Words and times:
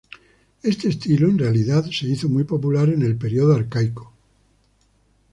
Este 0.63 0.87
estilo 0.89 1.29
en 1.29 1.37
realidad 1.37 1.85
se 1.91 2.07
hizo 2.07 2.27
muy 2.27 2.43
popular 2.43 2.89
en 2.89 3.03
el 3.03 3.17
Período 3.17 3.53
Arcaico. 3.53 4.11